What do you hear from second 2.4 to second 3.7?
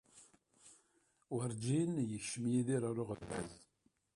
Yidir ɣer uɣerbaz.